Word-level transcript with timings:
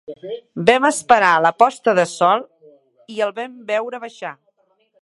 Vam 0.69 0.87
esperar 0.89 1.29
la 1.47 1.51
posta 1.65 1.95
de 2.01 2.07
sol 2.15 2.43
i 3.17 3.23
el 3.29 3.39
vam 3.43 3.57
veure 3.73 4.03
baixar. 4.09 4.35